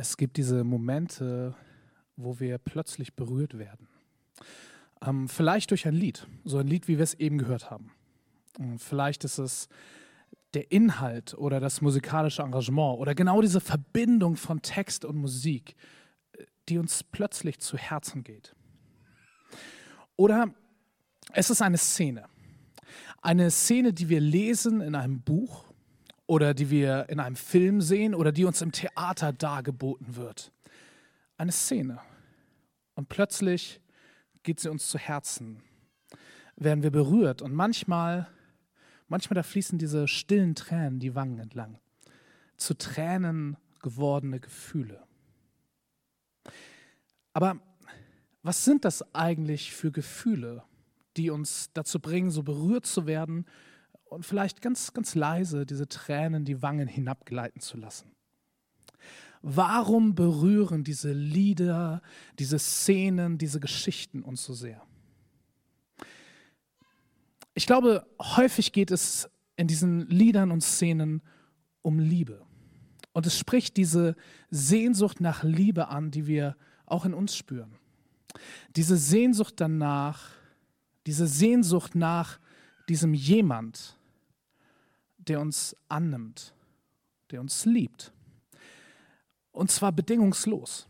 Es 0.00 0.16
gibt 0.16 0.38
diese 0.38 0.64
Momente, 0.64 1.54
wo 2.16 2.40
wir 2.40 2.56
plötzlich 2.56 3.16
berührt 3.16 3.58
werden. 3.58 3.86
Ähm, 5.02 5.28
vielleicht 5.28 5.72
durch 5.72 5.86
ein 5.86 5.92
Lied, 5.92 6.26
so 6.42 6.56
ein 6.56 6.66
Lied, 6.66 6.88
wie 6.88 6.96
wir 6.96 7.04
es 7.04 7.12
eben 7.12 7.36
gehört 7.36 7.70
haben. 7.70 7.92
Und 8.58 8.78
vielleicht 8.78 9.24
ist 9.24 9.36
es 9.36 9.68
der 10.54 10.72
Inhalt 10.72 11.34
oder 11.34 11.60
das 11.60 11.82
musikalische 11.82 12.40
Engagement 12.40 12.98
oder 12.98 13.14
genau 13.14 13.42
diese 13.42 13.60
Verbindung 13.60 14.36
von 14.36 14.62
Text 14.62 15.04
und 15.04 15.18
Musik, 15.18 15.76
die 16.70 16.78
uns 16.78 17.04
plötzlich 17.04 17.60
zu 17.60 17.76
Herzen 17.76 18.24
geht. 18.24 18.56
Oder 20.16 20.54
es 21.34 21.50
ist 21.50 21.60
eine 21.60 21.76
Szene. 21.76 22.24
Eine 23.20 23.50
Szene, 23.50 23.92
die 23.92 24.08
wir 24.08 24.20
lesen 24.20 24.80
in 24.80 24.94
einem 24.94 25.20
Buch 25.20 25.69
oder 26.30 26.54
die 26.54 26.70
wir 26.70 27.08
in 27.08 27.18
einem 27.18 27.34
Film 27.34 27.80
sehen 27.80 28.14
oder 28.14 28.30
die 28.30 28.44
uns 28.44 28.62
im 28.62 28.70
Theater 28.70 29.32
dargeboten 29.32 30.14
wird. 30.14 30.52
Eine 31.36 31.50
Szene. 31.50 31.98
Und 32.94 33.08
plötzlich 33.08 33.80
geht 34.44 34.60
sie 34.60 34.70
uns 34.70 34.88
zu 34.88 34.96
Herzen. 34.96 35.60
Werden 36.54 36.84
wir 36.84 36.92
berührt 36.92 37.42
und 37.42 37.52
manchmal, 37.52 38.28
manchmal 39.08 39.34
da 39.34 39.42
fließen 39.42 39.76
diese 39.76 40.06
stillen 40.06 40.54
Tränen 40.54 41.00
die 41.00 41.16
Wangen 41.16 41.40
entlang. 41.40 41.80
Zu 42.56 42.74
Tränen 42.78 43.56
gewordene 43.82 44.38
Gefühle. 44.38 45.02
Aber 47.32 47.58
was 48.44 48.64
sind 48.64 48.84
das 48.84 49.16
eigentlich 49.16 49.72
für 49.72 49.90
Gefühle, 49.90 50.62
die 51.16 51.30
uns 51.30 51.72
dazu 51.72 51.98
bringen, 51.98 52.30
so 52.30 52.44
berührt 52.44 52.86
zu 52.86 53.08
werden 53.08 53.46
und 54.10 54.26
vielleicht 54.26 54.60
ganz, 54.60 54.92
ganz 54.92 55.14
leise 55.14 55.64
diese 55.64 55.88
Tränen 55.88 56.44
die 56.44 56.62
Wangen 56.62 56.88
hinabgleiten 56.88 57.60
zu 57.60 57.78
lassen? 57.78 58.10
Warum 59.42 60.14
berühren 60.14 60.84
diese 60.84 61.12
Lieder, 61.12 62.02
diese 62.38 62.58
Szenen, 62.58 63.38
diese 63.38 63.58
Geschichten 63.58 64.22
uns 64.22 64.44
so 64.44 64.52
sehr? 64.52 64.82
Ich 67.54 67.66
glaube, 67.66 68.06
häufig 68.20 68.72
geht 68.72 68.90
es 68.90 69.30
in 69.56 69.66
diesen 69.66 70.08
Liedern 70.08 70.50
und 70.50 70.62
Szenen 70.62 71.22
um 71.82 71.98
Liebe. 71.98 72.42
Und 73.12 73.26
es 73.26 73.38
spricht 73.38 73.76
diese 73.76 74.14
Sehnsucht 74.50 75.20
nach 75.20 75.42
Liebe 75.42 75.88
an, 75.88 76.10
die 76.10 76.26
wir 76.26 76.56
auch 76.86 77.04
in 77.04 77.14
uns 77.14 77.34
spüren. 77.34 77.78
Diese 78.76 78.96
Sehnsucht 78.96 79.54
danach, 79.56 80.30
diese 81.06 81.26
Sehnsucht 81.26 81.94
nach 81.94 82.38
diesem 82.88 83.14
jemand, 83.14 83.96
der 85.30 85.40
uns 85.40 85.76
annimmt, 85.86 86.52
der 87.30 87.40
uns 87.40 87.64
liebt. 87.64 88.12
Und 89.52 89.70
zwar 89.70 89.92
bedingungslos. 89.92 90.88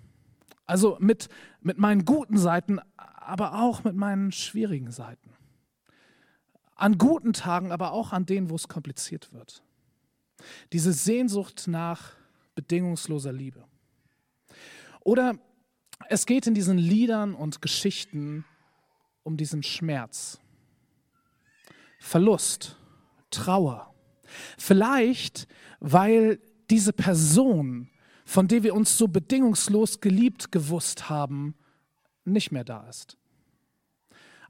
Also 0.64 0.96
mit, 0.98 1.28
mit 1.60 1.76
meinen 1.76 2.06
guten 2.06 2.38
Seiten, 2.38 2.80
aber 2.96 3.60
auch 3.60 3.84
mit 3.84 3.94
meinen 3.94 4.32
schwierigen 4.32 4.92
Seiten. 4.92 5.34
An 6.74 6.96
guten 6.96 7.34
Tagen, 7.34 7.70
aber 7.70 7.92
auch 7.92 8.14
an 8.14 8.24
denen, 8.24 8.48
wo 8.48 8.54
es 8.54 8.66
kompliziert 8.66 9.30
wird. 9.34 9.62
Diese 10.72 10.94
Sehnsucht 10.94 11.64
nach 11.66 12.14
bedingungsloser 12.54 13.34
Liebe. 13.34 13.66
Oder 15.00 15.34
es 16.08 16.24
geht 16.24 16.46
in 16.46 16.54
diesen 16.54 16.78
Liedern 16.78 17.34
und 17.34 17.60
Geschichten 17.60 18.46
um 19.22 19.36
diesen 19.36 19.62
Schmerz, 19.62 20.40
Verlust, 21.98 22.78
Trauer. 23.30 23.89
Vielleicht, 24.58 25.46
weil 25.80 26.40
diese 26.70 26.92
Person, 26.92 27.88
von 28.24 28.48
der 28.48 28.62
wir 28.62 28.74
uns 28.74 28.96
so 28.96 29.08
bedingungslos 29.08 30.00
geliebt 30.00 30.52
gewusst 30.52 31.08
haben, 31.08 31.54
nicht 32.24 32.52
mehr 32.52 32.64
da 32.64 32.88
ist. 32.88 33.16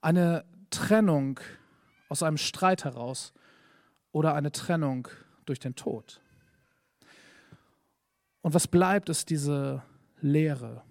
Eine 0.01 0.45
Trennung 0.71 1.41
aus 2.09 2.23
einem 2.23 2.37
Streit 2.37 2.85
heraus 2.85 3.33
oder 4.13 4.35
eine 4.35 4.53
Trennung 4.53 5.09
durch 5.47 5.59
den 5.59 5.77
Tod. 5.77 6.21
Und 8.43 8.55
was 8.55 8.67
bleibt, 8.67 9.09
ist 9.09 9.31
diese 9.31 9.83
Leere, 10.21 10.83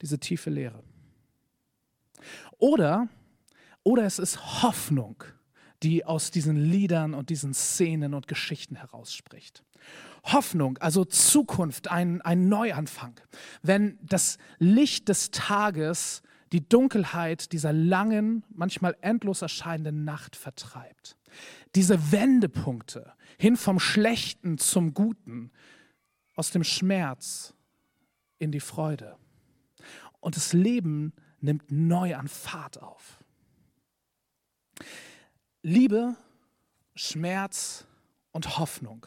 diese 0.00 0.18
tiefe 0.18 0.50
Leere. 0.50 0.82
Oder, 2.58 3.08
oder 3.82 4.04
es 4.04 4.18
ist 4.18 4.62
Hoffnung, 4.62 5.24
die 5.84 6.04
aus 6.04 6.30
diesen 6.30 6.56
Liedern 6.56 7.14
und 7.14 7.28
diesen 7.28 7.52
Szenen 7.52 8.14
und 8.14 8.26
Geschichten 8.26 8.74
herausspricht. 8.74 9.62
Hoffnung, 10.24 10.78
also 10.78 11.04
Zukunft, 11.04 11.90
ein, 11.90 12.22
ein 12.22 12.48
Neuanfang. 12.48 13.20
Wenn 13.62 13.98
das 14.02 14.38
Licht 14.58 15.08
des 15.10 15.30
Tages 15.30 16.22
die 16.52 16.66
Dunkelheit 16.66 17.52
dieser 17.52 17.72
langen, 17.72 18.44
manchmal 18.48 18.96
endlos 19.02 19.42
erscheinenden 19.42 20.04
Nacht 20.04 20.36
vertreibt. 20.36 21.18
Diese 21.74 22.12
Wendepunkte 22.12 23.12
hin 23.38 23.56
vom 23.56 23.78
Schlechten 23.78 24.56
zum 24.56 24.94
Guten, 24.94 25.50
aus 26.36 26.50
dem 26.50 26.64
Schmerz 26.64 27.54
in 28.38 28.50
die 28.50 28.60
Freude. 28.60 29.16
Und 30.20 30.36
das 30.36 30.52
Leben 30.52 31.12
nimmt 31.40 31.70
neu 31.70 32.16
an 32.16 32.28
Fahrt 32.28 32.82
auf. 32.82 33.23
Liebe, 35.66 36.14
Schmerz 36.94 37.86
und 38.32 38.58
Hoffnung. 38.58 39.06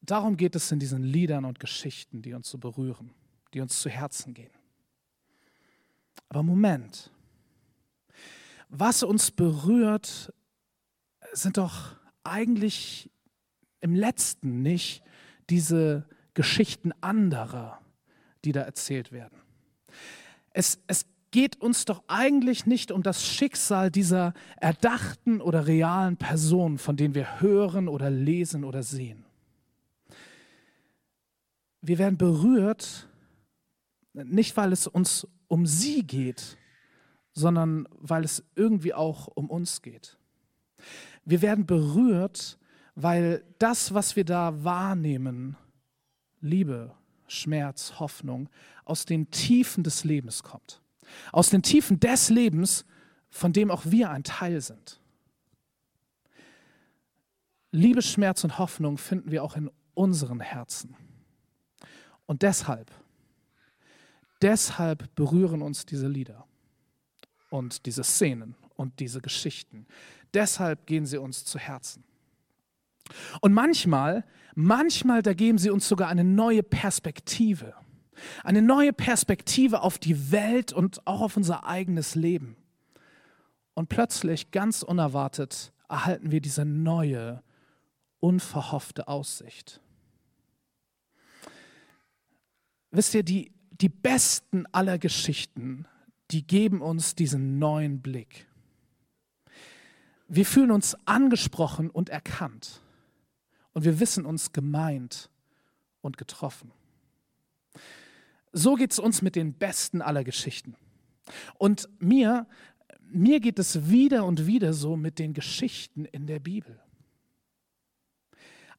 Darum 0.00 0.36
geht 0.36 0.56
es 0.56 0.72
in 0.72 0.80
diesen 0.80 1.04
Liedern 1.04 1.44
und 1.44 1.60
Geschichten, 1.60 2.20
die 2.20 2.34
uns 2.34 2.50
so 2.50 2.58
berühren, 2.58 3.14
die 3.54 3.60
uns 3.60 3.80
zu 3.80 3.88
Herzen 3.88 4.34
gehen. 4.34 4.50
Aber 6.28 6.42
Moment, 6.42 7.12
was 8.70 9.04
uns 9.04 9.30
berührt, 9.30 10.34
sind 11.32 11.58
doch 11.58 11.94
eigentlich 12.24 13.08
im 13.78 13.94
letzten 13.94 14.62
nicht 14.62 15.04
diese 15.48 16.08
Geschichten 16.34 16.90
anderer, 17.00 17.80
die 18.44 18.50
da 18.50 18.62
erzählt 18.62 19.12
werden. 19.12 19.40
Es, 20.50 20.80
es 20.88 21.06
geht 21.32 21.60
uns 21.60 21.86
doch 21.86 22.04
eigentlich 22.06 22.66
nicht 22.66 22.92
um 22.92 23.02
das 23.02 23.26
Schicksal 23.26 23.90
dieser 23.90 24.34
erdachten 24.60 25.40
oder 25.40 25.66
realen 25.66 26.16
Personen, 26.16 26.78
von 26.78 26.96
denen 26.96 27.14
wir 27.14 27.40
hören 27.40 27.88
oder 27.88 28.10
lesen 28.10 28.64
oder 28.64 28.82
sehen. 28.82 29.24
Wir 31.80 31.98
werden 31.98 32.18
berührt, 32.18 33.08
nicht 34.12 34.56
weil 34.56 34.72
es 34.72 34.86
uns 34.86 35.26
um 35.48 35.66
sie 35.66 36.06
geht, 36.06 36.58
sondern 37.32 37.88
weil 37.92 38.24
es 38.24 38.44
irgendwie 38.54 38.94
auch 38.94 39.26
um 39.26 39.50
uns 39.50 39.82
geht. 39.82 40.18
Wir 41.24 41.40
werden 41.40 41.66
berührt, 41.66 42.58
weil 42.94 43.42
das, 43.58 43.94
was 43.94 44.16
wir 44.16 44.24
da 44.24 44.62
wahrnehmen, 44.64 45.56
Liebe, 46.40 46.94
Schmerz, 47.26 47.94
Hoffnung, 47.98 48.50
aus 48.84 49.06
den 49.06 49.30
Tiefen 49.30 49.82
des 49.82 50.04
Lebens 50.04 50.42
kommt. 50.42 50.81
Aus 51.32 51.50
den 51.50 51.62
Tiefen 51.62 52.00
des 52.00 52.30
Lebens, 52.30 52.84
von 53.30 53.52
dem 53.52 53.70
auch 53.70 53.82
wir 53.86 54.10
ein 54.10 54.24
Teil 54.24 54.60
sind. 54.60 55.00
Liebe, 57.70 58.02
Schmerz 58.02 58.44
und 58.44 58.58
Hoffnung 58.58 58.98
finden 58.98 59.30
wir 59.30 59.42
auch 59.42 59.56
in 59.56 59.70
unseren 59.94 60.40
Herzen. 60.40 60.94
Und 62.26 62.42
deshalb, 62.42 62.90
deshalb 64.42 65.14
berühren 65.14 65.62
uns 65.62 65.86
diese 65.86 66.08
Lieder 66.08 66.46
und 67.50 67.86
diese 67.86 68.04
Szenen 68.04 68.54
und 68.76 69.00
diese 69.00 69.20
Geschichten. 69.20 69.86
Deshalb 70.34 70.86
gehen 70.86 71.06
sie 71.06 71.18
uns 71.18 71.44
zu 71.44 71.58
Herzen. 71.58 72.04
Und 73.40 73.52
manchmal, 73.52 74.24
manchmal, 74.54 75.22
da 75.22 75.34
geben 75.34 75.58
sie 75.58 75.70
uns 75.70 75.88
sogar 75.88 76.08
eine 76.08 76.24
neue 76.24 76.62
Perspektive. 76.62 77.74
Eine 78.44 78.62
neue 78.62 78.92
Perspektive 78.92 79.82
auf 79.82 79.98
die 79.98 80.30
Welt 80.32 80.72
und 80.72 81.06
auch 81.06 81.20
auf 81.20 81.36
unser 81.36 81.66
eigenes 81.66 82.14
Leben. 82.14 82.56
Und 83.74 83.88
plötzlich, 83.88 84.50
ganz 84.50 84.82
unerwartet, 84.82 85.72
erhalten 85.88 86.30
wir 86.30 86.40
diese 86.40 86.64
neue, 86.64 87.42
unverhoffte 88.20 89.08
Aussicht. 89.08 89.80
Wisst 92.90 93.14
ihr, 93.14 93.22
die, 93.22 93.52
die 93.70 93.88
besten 93.88 94.66
aller 94.72 94.98
Geschichten, 94.98 95.86
die 96.30 96.46
geben 96.46 96.82
uns 96.82 97.14
diesen 97.14 97.58
neuen 97.58 98.00
Blick. 98.00 98.46
Wir 100.28 100.46
fühlen 100.46 100.70
uns 100.70 100.96
angesprochen 101.06 101.90
und 101.90 102.08
erkannt. 102.08 102.80
Und 103.72 103.84
wir 103.84 104.00
wissen 104.00 104.26
uns 104.26 104.52
gemeint 104.52 105.30
und 106.00 106.18
getroffen. 106.18 106.72
So 108.52 108.74
geht 108.74 108.92
es 108.92 108.98
uns 108.98 109.22
mit 109.22 109.36
den 109.36 109.54
besten 109.54 110.02
aller 110.02 110.24
Geschichten. 110.24 110.76
Und 111.58 111.88
mir, 111.98 112.46
mir 113.10 113.40
geht 113.40 113.58
es 113.58 113.88
wieder 113.88 114.24
und 114.24 114.46
wieder 114.46 114.72
so 114.72 114.96
mit 114.96 115.18
den 115.18 115.32
Geschichten 115.32 116.04
in 116.04 116.26
der 116.26 116.38
Bibel. 116.38 116.80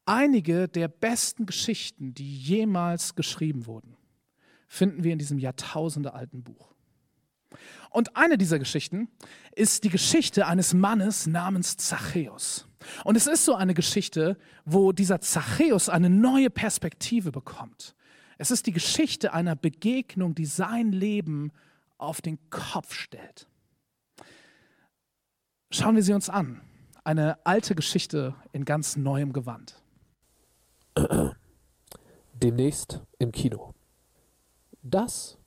Einige 0.06 0.68
der 0.68 0.90
besten 0.90 1.46
Geschichten, 1.46 2.14
die 2.14 2.38
jemals 2.38 3.16
geschrieben 3.16 3.66
wurden, 3.66 3.96
finden 4.68 5.04
wir 5.04 5.14
in 5.14 5.20
diesem 5.20 5.40
jahrtausendealten 5.40 6.44
Buch. 6.44 6.74
Und 7.90 8.16
eine 8.18 8.38
dieser 8.38 8.60
Geschichten 8.60 9.08
ist 9.56 9.84
die 9.84 9.90
Geschichte 9.90 10.48
eines 10.48 10.74
Mannes 10.74 11.28
namens 11.28 11.78
Zachäus. 11.78 12.68
Und 13.04 13.16
es 13.16 13.28
ist 13.28 13.46
so 13.46 13.56
eine 13.56 13.74
Geschichte, 13.74 14.38
wo 14.66 14.92
dieser 14.92 15.22
Zachäus 15.22 15.90
eine 15.90 16.10
neue 16.10 16.50
Perspektive 16.50 17.32
bekommt. 17.32 17.96
Es 18.38 18.52
ist 18.52 18.66
die 18.66 18.72
Geschichte 18.72 19.34
einer 19.34 19.56
Begegnung, 19.56 20.36
die 20.36 20.46
sein 20.46 20.92
Leben 20.92 21.52
auf 21.98 22.22
den 22.22 22.40
Kopf 22.50 22.94
stellt. 22.94 23.48
Schauen 25.72 25.96
wir 25.96 26.04
sie 26.04 26.14
uns 26.14 26.30
an. 26.30 26.62
Eine 27.04 27.46
alte 27.46 27.76
Geschichte 27.76 28.36
in 28.52 28.66
ganz 28.66 28.96
neuem 28.96 29.34
Gewand. 29.34 29.82
Demnächst 32.34 33.02
im 33.20 33.32
Kino. 33.32 33.74
Das, 34.82 35.38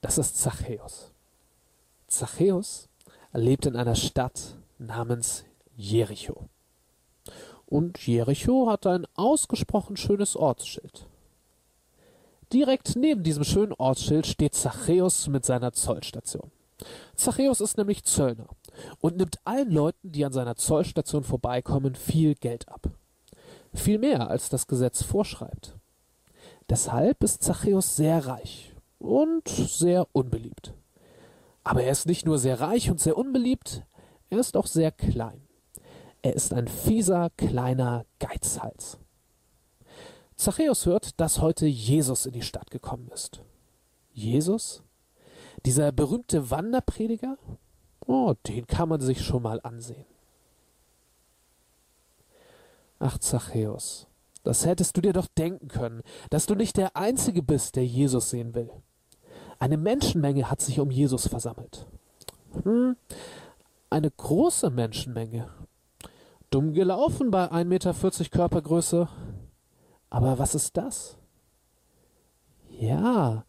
das 0.00 0.18
ist 0.18 0.38
Zachäus. 0.38 1.12
Zachäus 2.06 2.88
lebt 3.32 3.66
in 3.66 3.76
einer 3.76 3.96
Stadt 3.96 4.56
namens 4.78 5.44
Jericho. 5.76 6.48
Und 7.66 8.04
Jericho 8.04 8.68
hat 8.68 8.86
ein 8.86 9.06
ausgesprochen 9.14 9.96
schönes 9.96 10.36
Ortsschild. 10.36 11.06
Direkt 12.52 12.96
neben 12.96 13.22
diesem 13.22 13.44
schönen 13.44 13.72
Ortsschild 13.72 14.26
steht 14.26 14.54
Zachäus 14.54 15.28
mit 15.28 15.44
seiner 15.44 15.72
Zollstation. 15.72 16.50
Zachäus 17.14 17.60
ist 17.60 17.76
nämlich 17.76 18.02
Zöllner 18.04 18.48
und 19.00 19.16
nimmt 19.16 19.38
allen 19.44 19.70
Leuten, 19.70 20.10
die 20.10 20.24
an 20.24 20.32
seiner 20.32 20.56
Zollstation 20.56 21.22
vorbeikommen, 21.22 21.94
viel 21.94 22.34
Geld 22.34 22.68
ab. 22.68 22.90
Viel 23.72 23.98
mehr, 23.98 24.28
als 24.28 24.48
das 24.48 24.66
Gesetz 24.66 25.02
vorschreibt. 25.02 25.76
Deshalb 26.68 27.22
ist 27.22 27.44
Zachäus 27.44 27.94
sehr 27.96 28.26
reich 28.26 28.74
und 28.98 29.48
sehr 29.48 30.06
unbeliebt. 30.12 30.74
Aber 31.62 31.82
er 31.84 31.92
ist 31.92 32.06
nicht 32.06 32.26
nur 32.26 32.38
sehr 32.38 32.60
reich 32.60 32.90
und 32.90 33.00
sehr 33.00 33.16
unbeliebt, 33.16 33.84
er 34.28 34.38
ist 34.38 34.56
auch 34.56 34.66
sehr 34.66 34.90
klein. 34.90 35.40
Er 36.22 36.34
ist 36.34 36.52
ein 36.52 36.66
fieser, 36.66 37.30
kleiner 37.36 38.04
Geizhals. 38.18 38.98
Zachäus 40.40 40.86
hört, 40.86 41.20
dass 41.20 41.42
heute 41.42 41.66
Jesus 41.66 42.24
in 42.24 42.32
die 42.32 42.40
Stadt 42.40 42.70
gekommen 42.70 43.10
ist. 43.12 43.42
Jesus? 44.14 44.82
Dieser 45.66 45.92
berühmte 45.92 46.50
Wanderprediger? 46.50 47.36
Oh, 48.06 48.32
den 48.46 48.66
kann 48.66 48.88
man 48.88 49.02
sich 49.02 49.22
schon 49.22 49.42
mal 49.42 49.60
ansehen. 49.62 50.06
Ach, 52.98 53.18
Zachäus, 53.18 54.06
das 54.42 54.64
hättest 54.64 54.96
du 54.96 55.02
dir 55.02 55.12
doch 55.12 55.26
denken 55.26 55.68
können, 55.68 56.00
dass 56.30 56.46
du 56.46 56.54
nicht 56.54 56.78
der 56.78 56.96
Einzige 56.96 57.42
bist, 57.42 57.76
der 57.76 57.84
Jesus 57.84 58.30
sehen 58.30 58.54
will. 58.54 58.70
Eine 59.58 59.76
Menschenmenge 59.76 60.50
hat 60.50 60.62
sich 60.62 60.80
um 60.80 60.90
Jesus 60.90 61.28
versammelt. 61.28 61.86
Hm, 62.62 62.96
eine 63.90 64.10
große 64.10 64.70
Menschenmenge. 64.70 65.50
Dumm 66.48 66.72
gelaufen 66.72 67.30
bei 67.30 67.52
1,40 67.52 67.64
Meter 67.66 67.94
Körpergröße. 68.30 69.06
Aber 70.10 70.38
was 70.38 70.54
ist 70.54 70.76
das? 70.76 71.16
Ja, 72.68 73.44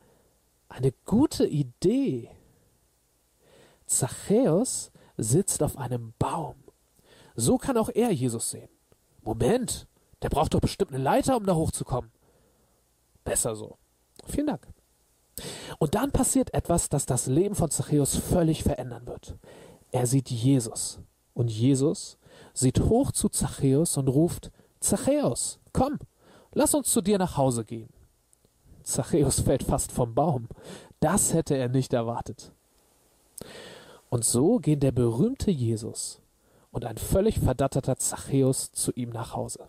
eine 0.69 0.93
gute 1.05 1.45
Idee. 1.45 2.29
Zachäus 3.85 4.91
sitzt 5.17 5.63
auf 5.63 5.77
einem 5.77 6.13
Baum. 6.17 6.55
So 7.35 7.57
kann 7.57 7.77
auch 7.77 7.89
er 7.89 8.11
Jesus 8.11 8.51
sehen. 8.51 8.69
Moment, 9.21 9.87
der 10.21 10.29
braucht 10.29 10.53
doch 10.53 10.61
bestimmt 10.61 10.93
eine 10.93 11.03
Leiter, 11.03 11.35
um 11.37 11.45
da 11.45 11.55
hochzukommen. 11.55 12.11
Besser 13.23 13.55
so. 13.55 13.77
Vielen 14.25 14.47
Dank. 14.47 14.67
Und 15.79 15.95
dann 15.95 16.11
passiert 16.11 16.53
etwas, 16.53 16.89
das 16.89 17.05
das 17.05 17.27
Leben 17.27 17.55
von 17.55 17.71
Zachäus 17.71 18.15
völlig 18.15 18.63
verändern 18.63 19.07
wird. 19.07 19.35
Er 19.91 20.05
sieht 20.07 20.29
Jesus. 20.29 20.99
Und 21.33 21.49
Jesus 21.49 22.17
sieht 22.53 22.79
hoch 22.81 23.11
zu 23.11 23.29
Zachäus 23.29 23.97
und 23.97 24.07
ruft, 24.07 24.51
Zachäus, 24.79 25.59
komm, 25.73 25.99
lass 26.53 26.73
uns 26.73 26.91
zu 26.91 27.01
dir 27.01 27.17
nach 27.17 27.37
Hause 27.37 27.65
gehen. 27.65 27.89
Zachäus 28.83 29.39
fällt 29.41 29.63
fast 29.63 29.91
vom 29.91 30.13
Baum. 30.15 30.47
Das 30.99 31.33
hätte 31.33 31.55
er 31.55 31.69
nicht 31.69 31.93
erwartet. 31.93 32.51
Und 34.09 34.25
so 34.25 34.57
gehen 34.59 34.79
der 34.79 34.91
berühmte 34.91 35.51
Jesus 35.51 36.21
und 36.71 36.85
ein 36.85 36.97
völlig 36.97 37.39
verdatterter 37.39 37.97
Zachäus 37.97 38.71
zu 38.71 38.91
ihm 38.93 39.09
nach 39.09 39.35
Hause. 39.35 39.67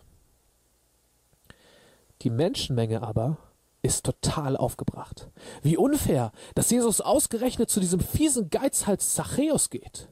Die 2.21 2.29
Menschenmenge 2.29 3.01
aber 3.01 3.37
ist 3.81 4.05
total 4.05 4.55
aufgebracht. 4.55 5.29
Wie 5.61 5.77
unfair, 5.77 6.31
dass 6.55 6.71
Jesus 6.71 7.01
ausgerechnet 7.01 7.69
zu 7.69 7.79
diesem 7.79 7.99
fiesen 7.99 8.49
Geizhals 8.49 9.13
Zachäus 9.13 9.69
geht. 9.69 10.07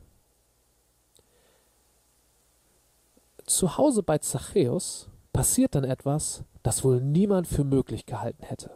Zu 3.45 3.77
Hause 3.77 4.03
bei 4.03 4.17
Zachäus 4.17 5.10
passiert 5.33 5.75
dann 5.75 5.83
etwas, 5.83 6.43
das 6.63 6.83
wohl 6.83 7.01
niemand 7.01 7.47
für 7.47 7.63
möglich 7.63 8.05
gehalten 8.05 8.43
hätte. 8.43 8.71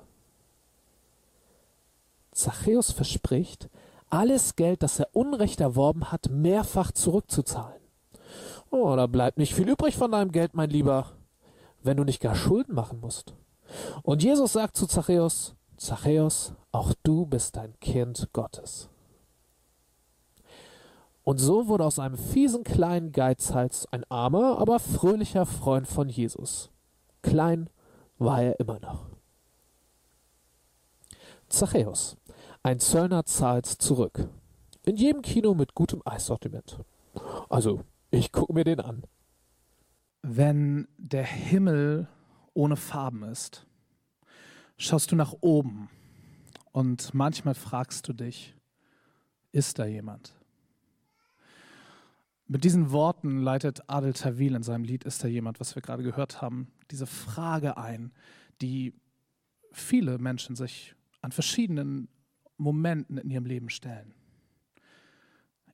Zachäus 2.31 2.91
verspricht, 2.91 3.69
alles 4.09 4.55
Geld, 4.55 4.83
das 4.83 4.99
er 4.99 5.09
unrecht 5.13 5.61
erworben 5.61 6.11
hat, 6.11 6.29
mehrfach 6.29 6.91
zurückzuzahlen. 6.91 7.81
Oh, 8.71 8.95
da 8.95 9.07
bleibt 9.07 9.37
nicht 9.37 9.53
viel 9.53 9.69
übrig 9.69 9.95
von 9.95 10.11
deinem 10.11 10.31
Geld, 10.31 10.53
mein 10.53 10.69
Lieber, 10.69 11.11
wenn 11.83 11.97
du 11.97 12.03
nicht 12.03 12.19
gar 12.19 12.35
Schulden 12.35 12.75
machen 12.75 12.99
musst. 12.99 13.33
Und 14.03 14.23
Jesus 14.23 14.53
sagt 14.53 14.75
zu 14.75 14.85
Zachäus, 14.85 15.55
Zachäus, 15.77 16.53
auch 16.71 16.93
du 17.03 17.25
bist 17.25 17.57
ein 17.57 17.79
Kind 17.79 18.29
Gottes. 18.33 18.89
Und 21.25 21.39
so 21.39 21.67
wurde 21.67 21.83
aus 21.83 21.97
einem 21.97 22.17
fiesen 22.17 22.63
kleinen 22.63 23.11
Geizhals 23.11 23.87
ein 23.91 24.03
armer, 24.11 24.59
aber 24.59 24.79
fröhlicher 24.79 25.47
Freund 25.47 25.87
von 25.87 26.07
Jesus. 26.07 26.69
Klein 27.23 27.67
war 28.19 28.43
er 28.43 28.59
immer 28.59 28.79
noch. 28.79 29.07
Zachäus. 31.49 32.15
Ein 32.61 32.79
Zöllner 32.79 33.25
zahlt 33.25 33.65
zurück. 33.65 34.29
In 34.83 34.97
jedem 34.97 35.23
Kino 35.23 35.55
mit 35.55 35.73
gutem 35.73 36.03
Eissortiment. 36.05 36.79
Also, 37.49 37.81
ich 38.11 38.31
gucke 38.31 38.53
mir 38.53 38.63
den 38.63 38.79
an. 38.79 39.03
Wenn 40.21 40.87
der 40.97 41.25
Himmel 41.25 42.07
ohne 42.53 42.75
Farben 42.75 43.23
ist, 43.23 43.65
schaust 44.77 45.11
du 45.11 45.15
nach 45.15 45.33
oben 45.41 45.89
und 46.71 47.15
manchmal 47.15 47.55
fragst 47.55 48.07
du 48.07 48.13
dich, 48.13 48.55
ist 49.51 49.79
da 49.79 49.85
jemand? 49.85 50.34
Mit 52.47 52.63
diesen 52.63 52.91
Worten 52.91 53.41
leitet 53.41 53.89
Adel 53.89 54.13
Tawil 54.13 54.55
in 54.55 54.63
seinem 54.63 54.83
Lied 54.83 55.03
Ist 55.03 55.23
da 55.23 55.27
jemand, 55.27 55.59
was 55.59 55.75
wir 55.75 55.81
gerade 55.81 56.03
gehört 56.03 56.41
haben, 56.41 56.67
diese 56.91 57.07
Frage 57.07 57.77
ein, 57.77 58.11
die 58.61 58.93
viele 59.71 60.19
Menschen 60.19 60.55
sich 60.55 60.95
an 61.21 61.31
verschiedenen 61.31 62.07
Momenten 62.57 63.17
in 63.17 63.29
ihrem 63.29 63.45
Leben 63.45 63.69
stellen. 63.69 64.13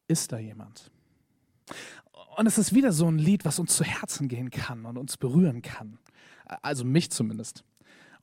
Ist 0.08 0.32
da 0.32 0.40
jemand? 0.40 0.92
Und 2.38 2.48
es 2.48 2.58
ist 2.58 2.74
wieder 2.74 2.94
so 2.94 3.08
ein 3.08 3.20
Lied, 3.20 3.44
was 3.44 3.60
uns 3.60 3.76
zu 3.76 3.84
Herzen 3.84 4.30
gehen 4.30 4.50
kann 4.50 4.86
und 4.86 4.98
uns 4.98 5.18
berühren 5.18 5.62
kann. 5.62 6.00
Also 6.62 6.86
mich 6.86 7.12
zumindest. 7.12 7.64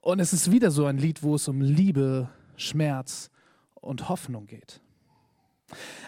Und 0.00 0.20
es 0.20 0.32
ist 0.32 0.50
wieder 0.50 0.70
so 0.70 0.86
ein 0.86 0.96
Lied, 0.96 1.22
wo 1.22 1.34
es 1.34 1.48
um 1.48 1.60
Liebe, 1.60 2.30
Schmerz 2.56 3.30
und 3.74 4.08
Hoffnung 4.08 4.46
geht. 4.46 4.80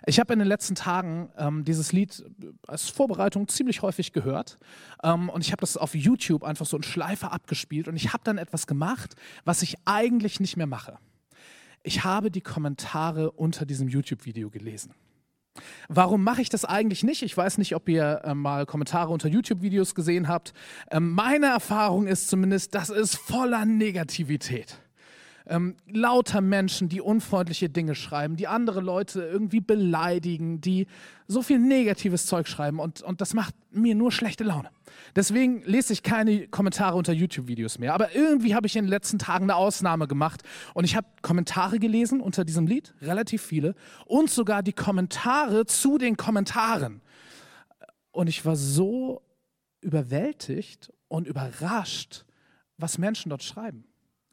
Ich 0.06 0.18
habe 0.18 0.32
in 0.32 0.38
den 0.38 0.48
letzten 0.48 0.74
Tagen 0.74 1.30
ähm, 1.36 1.64
dieses 1.64 1.92
Lied 1.92 2.24
als 2.66 2.88
Vorbereitung 2.88 3.48
ziemlich 3.48 3.82
häufig 3.82 4.12
gehört 4.12 4.58
ähm, 5.02 5.28
und 5.28 5.44
ich 5.44 5.52
habe 5.52 5.60
das 5.60 5.76
auf 5.76 5.94
YouTube 5.94 6.44
einfach 6.44 6.66
so 6.66 6.76
in 6.76 6.82
Schleife 6.82 7.30
abgespielt 7.30 7.88
und 7.88 7.96
ich 7.96 8.12
habe 8.12 8.24
dann 8.24 8.38
etwas 8.38 8.66
gemacht, 8.66 9.14
was 9.44 9.62
ich 9.62 9.76
eigentlich 9.84 10.40
nicht 10.40 10.56
mehr 10.56 10.66
mache. 10.66 10.98
Ich 11.82 12.04
habe 12.04 12.30
die 12.30 12.42
Kommentare 12.42 13.30
unter 13.30 13.64
diesem 13.64 13.88
YouTube-Video 13.88 14.50
gelesen. 14.50 14.92
Warum 15.88 16.22
mache 16.22 16.42
ich 16.42 16.48
das 16.48 16.64
eigentlich 16.64 17.02
nicht? 17.02 17.22
Ich 17.22 17.36
weiß 17.36 17.58
nicht, 17.58 17.74
ob 17.74 17.88
ihr 17.88 18.22
äh, 18.24 18.34
mal 18.34 18.66
Kommentare 18.66 19.12
unter 19.12 19.28
YouTube-Videos 19.28 19.94
gesehen 19.94 20.28
habt. 20.28 20.52
Ähm, 20.90 21.12
meine 21.12 21.46
Erfahrung 21.46 22.06
ist 22.06 22.28
zumindest, 22.28 22.74
das 22.74 22.90
ist 22.90 23.16
voller 23.16 23.64
Negativität. 23.64 24.78
Ähm, 25.50 25.75
lauter 25.88 26.40
Menschen, 26.40 26.88
die 26.88 27.00
unfreundliche 27.00 27.69
Dinge 27.69 27.97
schreiben, 27.97 28.37
die 28.37 28.47
andere 28.47 28.80
Leute 28.80 29.21
irgendwie 29.23 29.59
beleidigen, 29.59 30.61
die 30.61 30.87
so 31.26 31.42
viel 31.42 31.59
negatives 31.59 32.26
Zeug 32.26 32.47
schreiben 32.47 32.78
und, 32.78 33.02
und 33.02 33.21
das 33.21 33.35
macht 33.35 33.57
mir 33.73 33.97
nur 33.97 34.12
schlechte 34.12 34.45
Laune. 34.45 34.71
Deswegen 35.16 35.62
lese 35.64 35.92
ich 35.92 36.04
keine 36.04 36.47
Kommentare 36.47 36.97
unter 36.97 37.12
YouTube-Videos 37.12 37.80
mehr. 37.80 37.95
Aber 37.95 38.14
irgendwie 38.14 38.54
habe 38.54 38.69
ich 38.69 38.76
in 38.76 38.85
den 38.85 38.90
letzten 38.90 39.19
Tagen 39.19 39.47
eine 39.47 39.57
Ausnahme 39.57 40.07
gemacht 40.07 40.42
und 40.73 40.85
ich 40.85 40.95
habe 40.95 41.09
Kommentare 41.21 41.80
gelesen 41.80 42.21
unter 42.21 42.45
diesem 42.45 42.69
Lied, 42.69 42.95
relativ 43.02 43.42
viele, 43.42 43.75
und 44.07 44.30
sogar 44.30 44.62
die 44.62 44.73
Kommentare 44.73 45.66
zu 45.66 45.99
den 45.99 46.16
Kommentaren. 46.16 47.02
Und 48.12 48.28
ich 48.28 48.45
war 48.45 48.54
so 48.54 49.23
überwältigt 49.80 50.92
und 51.09 51.26
überrascht, 51.26 52.25
was 52.76 52.99
Menschen 52.99 53.30
dort 53.30 53.42
schreiben. 53.42 53.89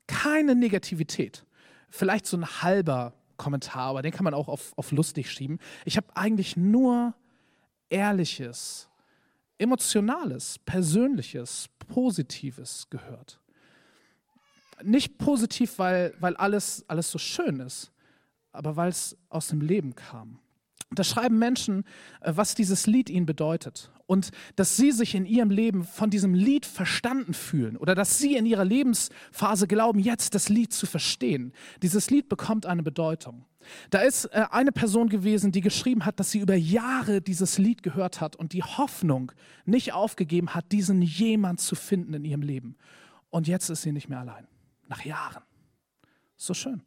Keine 0.07 0.55
Negativität. 0.55 1.45
Vielleicht 1.89 2.25
so 2.25 2.37
ein 2.37 2.45
halber 2.61 3.13
Kommentar, 3.37 3.89
aber 3.89 4.01
den 4.01 4.11
kann 4.11 4.23
man 4.23 4.33
auch 4.33 4.47
auf, 4.47 4.73
auf 4.77 4.91
lustig 4.91 5.31
schieben. 5.31 5.59
Ich 5.85 5.97
habe 5.97 6.07
eigentlich 6.15 6.57
nur 6.57 7.13
Ehrliches, 7.89 8.89
Emotionales, 9.57 10.59
Persönliches, 10.59 11.69
Positives 11.87 12.89
gehört. 12.89 13.39
Nicht 14.83 15.17
positiv, 15.17 15.79
weil, 15.79 16.13
weil 16.19 16.35
alles, 16.35 16.85
alles 16.87 17.09
so 17.09 17.17
schön 17.17 17.59
ist, 17.59 17.91
aber 18.51 18.75
weil 18.75 18.89
es 18.89 19.17
aus 19.29 19.47
dem 19.47 19.61
Leben 19.61 19.95
kam. 19.95 20.39
Da 20.91 21.03
schreiben 21.03 21.37
Menschen, 21.37 21.83
äh, 22.21 22.33
was 22.35 22.55
dieses 22.55 22.87
Lied 22.87 23.09
ihnen 23.09 23.25
bedeutet 23.25 23.91
und 24.05 24.31
dass 24.55 24.77
sie 24.77 24.91
sich 24.91 25.15
in 25.15 25.25
ihrem 25.25 25.49
Leben 25.49 25.83
von 25.83 26.09
diesem 26.09 26.33
Lied 26.33 26.65
verstanden 26.65 27.33
fühlen 27.33 27.75
oder 27.75 27.93
dass 27.93 28.17
sie 28.17 28.35
in 28.35 28.45
ihrer 28.45 28.63
Lebensphase 28.63 29.67
glauben, 29.67 29.99
jetzt 29.99 30.33
das 30.33 30.47
Lied 30.47 30.73
zu 30.73 30.85
verstehen. 30.85 31.53
Dieses 31.81 32.09
Lied 32.09 32.29
bekommt 32.29 32.65
eine 32.65 32.83
Bedeutung. 32.83 33.45
Da 33.89 33.99
ist 33.99 34.25
äh, 34.25 34.45
eine 34.49 34.71
Person 34.71 35.09
gewesen, 35.09 35.51
die 35.51 35.59
geschrieben 35.59 36.05
hat, 36.05 36.21
dass 36.21 36.31
sie 36.31 36.39
über 36.39 36.55
Jahre 36.55 37.21
dieses 37.21 37.57
Lied 37.57 37.83
gehört 37.83 38.21
hat 38.21 38.37
und 38.37 38.53
die 38.53 38.63
Hoffnung 38.63 39.33
nicht 39.65 39.91
aufgegeben 39.91 40.55
hat, 40.55 40.71
diesen 40.71 41.01
jemand 41.01 41.59
zu 41.59 41.75
finden 41.75 42.13
in 42.13 42.23
ihrem 42.23 42.41
Leben. 42.41 42.77
Und 43.29 43.49
jetzt 43.49 43.69
ist 43.69 43.81
sie 43.81 43.91
nicht 43.91 44.07
mehr 44.07 44.19
allein. 44.19 44.47
Nach 44.87 45.03
Jahren. 45.03 45.43
So 46.37 46.53
schön. 46.53 46.81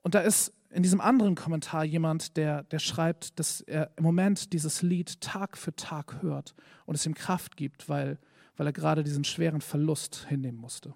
Und 0.00 0.14
da 0.14 0.20
ist 0.20 0.54
in 0.70 0.82
diesem 0.82 1.00
anderen 1.00 1.34
Kommentar 1.34 1.84
jemand, 1.84 2.36
der, 2.36 2.64
der 2.64 2.78
schreibt, 2.78 3.38
dass 3.38 3.60
er 3.60 3.90
im 3.96 4.04
Moment 4.04 4.52
dieses 4.52 4.82
Lied 4.82 5.20
Tag 5.20 5.56
für 5.56 5.74
Tag 5.74 6.22
hört 6.22 6.54
und 6.84 6.94
es 6.94 7.06
ihm 7.06 7.14
Kraft 7.14 7.56
gibt, 7.56 7.88
weil, 7.88 8.18
weil 8.56 8.66
er 8.66 8.72
gerade 8.72 9.04
diesen 9.04 9.24
schweren 9.24 9.60
Verlust 9.60 10.26
hinnehmen 10.28 10.58
musste. 10.58 10.94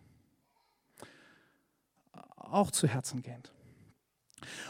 Auch 2.36 2.70
zu 2.70 2.88
Herzen 2.88 3.22
gehend. 3.22 3.52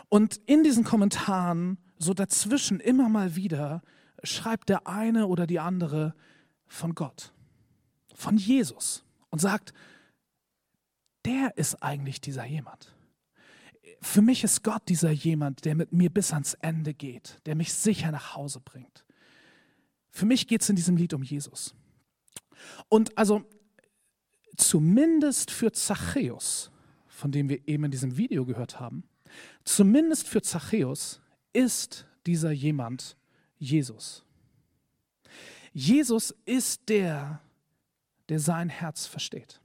Und 0.09 0.41
in 0.47 0.63
diesen 0.65 0.85
Kommentaren, 0.85 1.79
so 1.99 2.15
dazwischen 2.15 2.81
immer 2.81 3.09
mal 3.09 3.37
wieder, 3.37 3.83
schreibt 4.23 4.69
der 4.69 4.87
eine 4.87 5.27
oder 5.27 5.47
die 5.47 5.61
andere 5.61 6.15
von 6.67 6.95
Gott, 6.95 7.33
von 8.15 8.37
Jesus 8.37 9.05
und 9.31 9.41
sagt, 9.41 9.73
der 11.25 11.57
ist 11.57 11.83
eigentlich 11.83 12.21
dieser 12.21 12.45
jemand. 12.45 12.90
Für 14.01 14.23
mich 14.23 14.45
ist 14.45 14.65
Gott 14.65 14.83
dieser 14.89 15.11
jemand, 15.11 15.65
der 15.65 15.75
mit 15.75 15.93
mir 15.93 16.11
bis 16.11 16.33
ans 16.33 16.55
Ende 16.55 16.95
geht, 16.95 17.39
der 17.47 17.55
mich 17.55 17.73
sicher 17.73 18.11
nach 18.11 18.35
Hause 18.35 18.61
bringt. 18.61 19.05
Für 20.11 20.27
mich 20.27 20.49
geht 20.49 20.63
es 20.63 20.69
in 20.71 20.77
diesem 20.77 20.97
Lied 20.97 21.13
um 21.13 21.23
Jesus. 21.23 21.75
Und 22.89 23.17
also 23.17 23.45
zumindest 24.57 25.51
für 25.51 25.73
Zachäus, 25.73 26.71
von 27.07 27.31
dem 27.31 27.49
wir 27.49 27.67
eben 27.69 27.85
in 27.85 27.91
diesem 27.91 28.17
Video 28.17 28.45
gehört 28.45 28.81
haben, 28.81 29.05
zumindest 29.65 30.27
für 30.27 30.43
Zachäus 30.43 31.21
ist 31.53 32.07
dieser 32.27 32.51
jemand 32.51 33.17
Jesus. 33.59 34.25
Jesus 35.73 36.35
ist 36.47 36.89
der, 36.89 37.41
der 38.29 38.41
sein 38.41 38.69
Herz 38.69 39.07
versteht. 39.07 39.61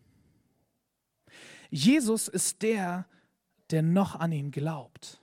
Jesus 1.70 2.27
ist 2.27 2.62
der, 2.62 3.08
der 3.75 3.82
noch 3.82 4.15
an 4.15 4.32
ihn 4.32 4.51
glaubt. 4.51 5.20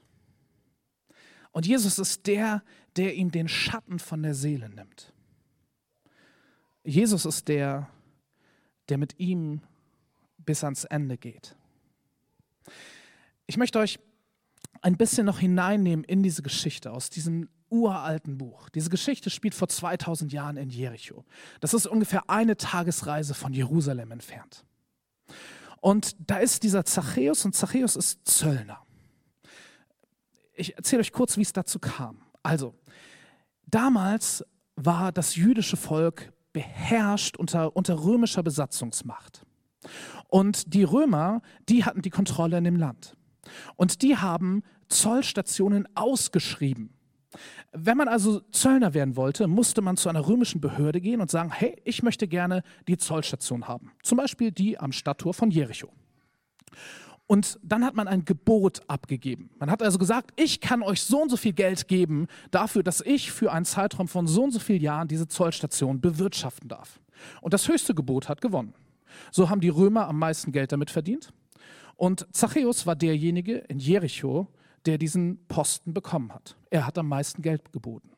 Und 1.53 1.67
Jesus 1.67 1.99
ist 1.99 2.27
der, 2.27 2.63
der 2.97 3.15
ihm 3.15 3.31
den 3.31 3.49
Schatten 3.49 3.99
von 3.99 4.23
der 4.23 4.35
Seele 4.35 4.69
nimmt. 4.69 5.15
Jesus 6.85 7.25
ist 7.25 7.49
der, 7.49 7.89
der 8.91 8.99
mit 8.99 9.19
ihm 9.19 9.63
bis 10.37 10.65
ans 10.65 10.85
Ende 10.85 11.17
geht. 11.17 11.57
Ich 13.47 13.57
möchte 13.57 13.79
euch 13.79 13.99
ein 14.83 14.99
bisschen 14.99 15.25
noch 15.25 15.39
hineinnehmen 15.39 16.05
in 16.05 16.23
diese 16.23 16.43
Geschichte 16.43 16.91
aus 16.91 17.09
diesem 17.09 17.49
uralten 17.71 18.37
Buch. 18.37 18.69
Diese 18.69 18.91
Geschichte 18.91 19.31
spielt 19.31 19.55
vor 19.55 19.69
2000 19.69 20.31
Jahren 20.31 20.59
in 20.59 20.69
Jericho. 20.69 21.25
Das 21.61 21.73
ist 21.73 21.87
ungefähr 21.87 22.29
eine 22.29 22.59
Tagesreise 22.59 23.33
von 23.33 23.55
Jerusalem 23.55 24.11
entfernt. 24.11 24.67
Und 25.83 26.15
da 26.31 26.37
ist 26.37 26.63
dieser 26.63 26.85
Zachäus 26.85 27.45
und 27.45 27.57
Zachäus 27.57 27.97
ist 27.97 28.21
Zöllner. 28.25 28.87
Ich 30.55 30.77
erzähle 30.77 31.01
euch 31.01 31.11
kurz, 31.11 31.37
wie 31.37 31.43
es 31.43 31.53
dazu 31.53 31.81
kam. 31.81 32.23
Also, 32.45 32.77
damals 33.67 34.45
war 34.77 35.11
das 35.11 35.35
jüdische 35.35 35.77
Volk 35.77 36.33
beherrscht 36.53 37.37
unter, 37.37 37.75
unter 37.75 38.01
römischer 38.01 38.45
Besatzungsmacht. 38.45 39.45
Und 40.29 40.73
die 40.73 40.85
Römer, 40.85 41.43
die 41.69 41.85
hatten 41.85 42.01
die 42.01 42.11
Kontrolle 42.11 42.59
in 42.59 42.65
dem 42.65 42.77
Land. 42.77 43.17
Und 43.75 44.03
die 44.03 44.17
haben 44.17 44.63
Zollstationen 44.87 45.89
ausgeschrieben. 45.97 46.95
Wenn 47.73 47.97
man 47.97 48.09
also 48.09 48.41
Zöllner 48.53 48.93
werden 48.93 49.17
wollte, 49.17 49.49
musste 49.49 49.81
man 49.81 49.97
zu 49.97 50.11
einer 50.11 50.27
römischen 50.27 50.61
Behörde 50.61 51.01
gehen 51.01 51.23
und 51.23 51.31
sagen, 51.31 51.51
hey, 51.51 51.81
ich 51.85 52.03
möchte 52.03 52.29
gerne 52.29 52.63
die 52.87 52.99
Zollstation 52.99 53.67
haben. 53.67 53.93
Zum 54.03 54.19
Beispiel 54.19 54.53
die 54.53 54.79
am 54.79 54.93
Stadttor 54.93 55.33
von 55.33 55.51
Jericho. 55.51 55.89
Und 57.27 57.59
dann 57.63 57.83
hat 57.83 57.95
man 57.95 58.09
ein 58.09 58.27
Gebot 58.27 58.83
abgegeben. 58.89 59.49
Man 59.59 59.71
hat 59.71 59.83
also 59.83 59.97
gesagt, 59.97 60.33
ich 60.37 60.61
kann 60.61 60.83
euch 60.83 61.01
so 61.03 61.23
und 61.23 61.31
so 61.31 61.39
viel 61.39 61.55
Geld 61.55 61.89
geben 61.89 62.27
dafür, 62.51 62.83
dass 62.83 63.01
ich 63.01 63.33
für 63.33 63.51
einen 63.51 63.65
Zeitraum 63.65 64.07
von 64.07 64.27
so 64.27 64.45
und 64.45 64.51
so 64.51 64.59
vielen 64.59 64.83
Jahren 64.83 65.09
diese 65.09 65.27
Zollstation 65.27 65.99
bewirtschaften 65.99 66.69
darf. 66.69 67.01
Und 67.41 67.55
das 67.55 67.69
höchste 67.69 67.95
Gebot 67.95 68.29
hat 68.29 68.43
gewonnen. 68.43 68.75
So 69.31 69.49
haben 69.49 69.63
die 69.63 69.71
Römer 69.71 70.09
am 70.09 70.19
meisten 70.19 70.53
Geld 70.53 70.73
damit 70.73 70.91
verdient. 70.91 71.33
Und 71.97 72.27
Zachäus 72.33 72.87
war 72.87 72.97
derjenige 72.97 73.59
in 73.69 73.79
Jericho, 73.79 74.49
der 74.87 74.99
diesen 74.99 75.45
Posten 75.47 75.95
bekommen 75.95 76.33
hat. 76.33 76.57
Er 76.71 76.87
hat 76.87 76.99
am 76.99 77.09
meisten 77.09 77.43
Geld 77.43 77.73
geboten. 77.73 78.11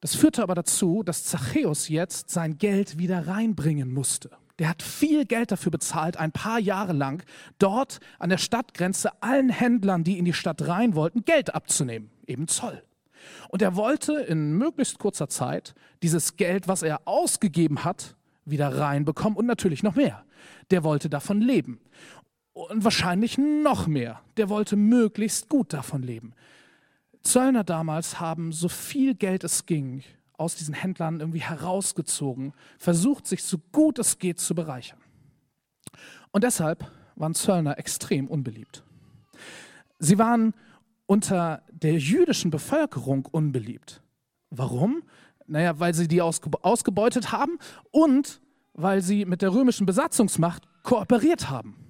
Das 0.00 0.16
führte 0.16 0.42
aber 0.42 0.54
dazu, 0.54 1.02
dass 1.04 1.24
Zachäus 1.24 1.88
jetzt 1.88 2.30
sein 2.30 2.58
Geld 2.58 2.98
wieder 2.98 3.28
reinbringen 3.28 3.92
musste. 3.92 4.30
Der 4.58 4.68
hat 4.68 4.82
viel 4.82 5.24
Geld 5.24 5.52
dafür 5.52 5.70
bezahlt, 5.70 6.16
ein 6.16 6.32
paar 6.32 6.58
Jahre 6.58 6.92
lang 6.92 7.24
dort 7.58 8.00
an 8.18 8.28
der 8.28 8.38
Stadtgrenze 8.38 9.10
allen 9.22 9.48
Händlern, 9.48 10.04
die 10.04 10.18
in 10.18 10.24
die 10.24 10.32
Stadt 10.32 10.66
rein 10.66 10.94
wollten, 10.94 11.24
Geld 11.24 11.54
abzunehmen, 11.54 12.10
eben 12.26 12.48
Zoll. 12.48 12.82
Und 13.48 13.62
er 13.62 13.76
wollte 13.76 14.14
in 14.14 14.58
möglichst 14.58 14.98
kurzer 14.98 15.28
Zeit 15.28 15.74
dieses 16.02 16.36
Geld, 16.36 16.68
was 16.68 16.82
er 16.82 17.02
ausgegeben 17.06 17.84
hat, 17.84 18.16
wieder 18.44 18.76
reinbekommen 18.76 19.38
und 19.38 19.46
natürlich 19.46 19.82
noch 19.82 19.94
mehr. 19.94 20.24
Der 20.70 20.82
wollte 20.82 21.08
davon 21.08 21.40
leben 21.40 21.80
und 22.52 22.84
wahrscheinlich 22.84 23.38
noch 23.38 23.86
mehr. 23.86 24.20
Der 24.36 24.48
wollte 24.48 24.76
möglichst 24.76 25.48
gut 25.48 25.72
davon 25.72 26.02
leben. 26.02 26.34
Zöllner 27.22 27.64
damals 27.64 28.20
haben 28.20 28.52
so 28.52 28.68
viel 28.68 29.14
Geld 29.14 29.44
es 29.44 29.66
ging 29.66 30.02
aus 30.42 30.56
diesen 30.56 30.74
Händlern 30.74 31.20
irgendwie 31.20 31.42
herausgezogen, 31.42 32.52
versucht 32.78 33.26
sich 33.26 33.44
so 33.44 33.58
gut 33.70 33.98
es 33.98 34.18
geht 34.18 34.40
zu 34.40 34.54
bereichern. 34.54 34.98
Und 36.32 36.42
deshalb 36.42 36.90
waren 37.14 37.34
Zöllner 37.34 37.78
extrem 37.78 38.26
unbeliebt. 38.26 38.82
Sie 39.98 40.18
waren 40.18 40.54
unter 41.06 41.62
der 41.70 41.98
jüdischen 41.98 42.50
Bevölkerung 42.50 43.26
unbeliebt. 43.26 44.02
Warum? 44.50 45.02
Naja, 45.46 45.78
weil 45.78 45.94
sie 45.94 46.08
die 46.08 46.22
ausgebeutet 46.22 47.30
haben 47.30 47.58
und 47.90 48.40
weil 48.72 49.02
sie 49.02 49.24
mit 49.24 49.42
der 49.42 49.52
römischen 49.52 49.86
Besatzungsmacht 49.86 50.64
kooperiert 50.82 51.50
haben. 51.50 51.81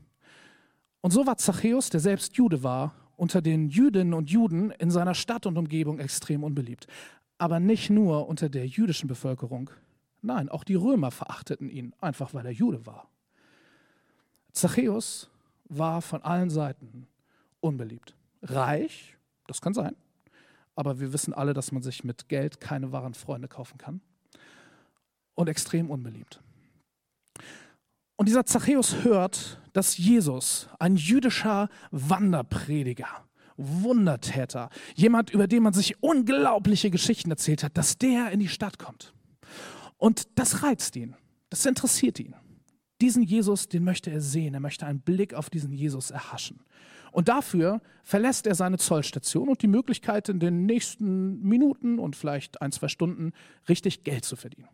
Und 1.02 1.10
so 1.10 1.26
war 1.26 1.36
Zachäus, 1.36 1.90
der 1.90 2.00
selbst 2.00 2.36
Jude 2.36 2.62
war, 2.62 2.94
unter 3.16 3.42
den 3.42 3.68
Jüdinnen 3.68 4.14
und 4.14 4.30
Juden 4.30 4.70
in 4.70 4.90
seiner 4.90 5.14
Stadt 5.14 5.46
und 5.46 5.58
Umgebung 5.58 5.98
extrem 5.98 6.44
unbeliebt. 6.44 6.86
Aber 7.38 7.60
nicht 7.60 7.90
nur 7.90 8.28
unter 8.28 8.48
der 8.48 8.66
jüdischen 8.66 9.08
Bevölkerung. 9.08 9.70
Nein, 10.22 10.48
auch 10.48 10.64
die 10.64 10.76
Römer 10.76 11.10
verachteten 11.10 11.68
ihn, 11.68 11.92
einfach 12.00 12.34
weil 12.34 12.46
er 12.46 12.52
Jude 12.52 12.86
war. 12.86 13.08
Zachäus 14.52 15.28
war 15.64 16.02
von 16.02 16.22
allen 16.22 16.50
Seiten 16.50 17.08
unbeliebt. 17.60 18.14
Reich, 18.42 19.16
das 19.46 19.60
kann 19.60 19.74
sein, 19.74 19.96
aber 20.76 21.00
wir 21.00 21.12
wissen 21.12 21.34
alle, 21.34 21.52
dass 21.52 21.72
man 21.72 21.82
sich 21.82 22.04
mit 22.04 22.28
Geld 22.28 22.60
keine 22.60 22.92
wahren 22.92 23.14
Freunde 23.14 23.48
kaufen 23.48 23.78
kann. 23.78 24.00
Und 25.34 25.48
extrem 25.48 25.90
unbeliebt. 25.90 26.40
Und 28.22 28.26
dieser 28.28 28.46
Zachäus 28.46 29.02
hört, 29.02 29.58
dass 29.72 29.98
Jesus, 29.98 30.68
ein 30.78 30.94
jüdischer 30.94 31.68
Wanderprediger, 31.90 33.08
Wundertäter, 33.56 34.70
jemand, 34.94 35.30
über 35.30 35.48
den 35.48 35.64
man 35.64 35.72
sich 35.72 36.00
unglaubliche 36.04 36.92
Geschichten 36.92 37.32
erzählt 37.32 37.64
hat, 37.64 37.76
dass 37.76 37.98
der 37.98 38.30
in 38.30 38.38
die 38.38 38.46
Stadt 38.46 38.78
kommt. 38.78 39.12
Und 39.96 40.28
das 40.36 40.62
reizt 40.62 40.94
ihn, 40.94 41.16
das 41.50 41.66
interessiert 41.66 42.20
ihn. 42.20 42.36
Diesen 43.00 43.24
Jesus, 43.24 43.68
den 43.68 43.82
möchte 43.82 44.12
er 44.12 44.20
sehen, 44.20 44.54
er 44.54 44.60
möchte 44.60 44.86
einen 44.86 45.00
Blick 45.00 45.34
auf 45.34 45.50
diesen 45.50 45.72
Jesus 45.72 46.12
erhaschen. 46.12 46.60
Und 47.10 47.26
dafür 47.26 47.82
verlässt 48.04 48.46
er 48.46 48.54
seine 48.54 48.78
Zollstation 48.78 49.48
und 49.48 49.62
die 49.62 49.66
Möglichkeit, 49.66 50.28
in 50.28 50.38
den 50.38 50.64
nächsten 50.64 51.42
Minuten 51.42 51.98
und 51.98 52.14
vielleicht 52.14 52.62
ein, 52.62 52.70
zwei 52.70 52.86
Stunden 52.86 53.32
richtig 53.68 54.04
Geld 54.04 54.24
zu 54.24 54.36
verdienen. 54.36 54.68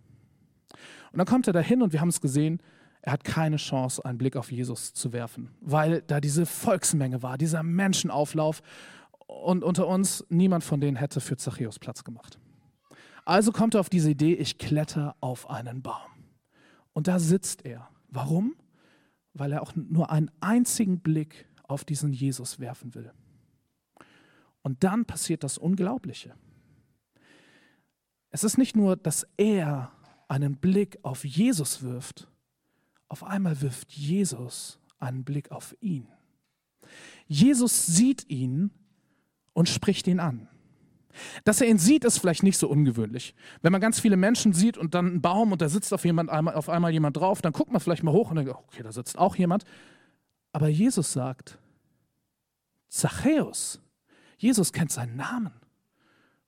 Und 1.13 1.17
dann 1.17 1.27
kommt 1.27 1.47
er 1.47 1.55
dahin 1.55 1.81
und 1.81 1.95
wir 1.95 2.03
haben 2.03 2.11
es 2.11 2.21
gesehen, 2.21 2.61
er 3.03 3.13
hat 3.13 3.25
keine 3.25 3.57
Chance, 3.57 4.05
einen 4.05 4.19
Blick 4.19 4.37
auf 4.37 4.51
Jesus 4.51 4.93
zu 4.93 5.13
werfen, 5.13 5.51
weil 5.61 6.03
da 6.03 6.21
diese 6.21 6.47
Volksmenge 6.47 7.23
war, 7.23 7.39
dieser 7.39 7.63
Menschenauflauf 7.63 8.63
und 9.27 9.63
unter 9.63 9.87
uns 9.87 10.25
niemand 10.29 10.65
von 10.65 10.81
denen 10.81 10.97
hätte 10.97 11.21
für 11.21 11.37
Zachäus 11.37 11.79
Platz 11.79 12.05
gemacht. 12.05 12.39
Also 13.25 13.53
kommt 13.53 13.75
er 13.75 13.81
auf 13.81 13.91
diese 13.91 14.11
Idee, 14.11 14.35
ich 14.35 14.59
kletter 14.59 15.15
auf 15.21 15.51
einen 15.51 15.83
Baum. 15.83 16.11
Und 16.95 17.09
da 17.09 17.19
sitzt 17.19 17.65
er. 17.65 17.89
Warum? 18.09 18.57
Weil 19.35 19.53
er 19.53 19.63
auch 19.63 19.77
nur 19.77 20.11
einen 20.11 20.31
einzigen 20.41 21.01
Blick 21.01 21.47
auf 21.65 21.85
diesen 21.85 22.13
Jesus 22.13 22.59
werfen 22.59 22.95
will. 22.95 23.13
Und 24.63 24.83
dann 24.83 25.05
passiert 25.05 25.45
das 25.45 25.59
Unglaubliche. 25.59 26.35
Es 28.31 28.45
ist 28.45 28.59
nicht 28.59 28.77
nur, 28.77 28.97
dass 28.97 29.27
er 29.37 29.93
einen 30.29 30.57
Blick 30.57 30.99
auf 31.03 31.25
Jesus 31.25 31.83
wirft, 31.83 32.29
auf 33.09 33.25
einmal 33.25 33.61
wirft 33.61 33.93
Jesus 33.93 34.79
einen 34.99 35.25
Blick 35.25 35.51
auf 35.51 35.77
ihn. 35.81 36.09
Jesus 37.27 37.87
sieht 37.87 38.29
ihn 38.29 38.71
und 39.53 39.69
spricht 39.69 40.07
ihn 40.07 40.21
an. 40.21 40.49
Dass 41.45 41.61
er 41.61 41.69
ihn 41.69 41.79
sieht, 41.79 42.05
ist 42.05 42.19
vielleicht 42.19 42.43
nicht 42.43 42.59
so 42.59 42.69
ungewöhnlich. 42.69 43.35
Wenn 43.61 43.73
man 43.73 43.81
ganz 43.81 43.99
viele 43.99 44.17
Menschen 44.17 44.53
sieht 44.53 44.79
und 44.79 44.95
dann 44.95 45.07
einen 45.07 45.23
Baum 45.23 45.53
und 45.53 45.61
da 45.61 45.69
sitzt 45.69 45.93
auf, 45.93 46.05
jemand, 46.05 46.31
auf 46.31 46.69
einmal 46.69 46.93
jemand 46.93 47.17
drauf, 47.17 47.43
dann 47.43 47.53
guckt 47.53 47.73
man 47.73 47.81
vielleicht 47.81 48.03
mal 48.03 48.13
hoch 48.13 48.31
und 48.31 48.37
denkt, 48.37 48.53
okay, 48.53 48.83
da 48.83 48.93
sitzt 48.93 49.19
auch 49.19 49.37
jemand. 49.37 49.65
Aber 50.53 50.69
Jesus 50.69 51.13
sagt, 51.13 51.59
Zachäus, 52.89 53.81
Jesus 54.37 54.73
kennt 54.73 54.93
seinen 54.93 55.17
Namen. 55.17 55.53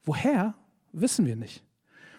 Woher, 0.05 0.55
wissen 0.93 1.27
wir 1.27 1.37
nicht. 1.37 1.65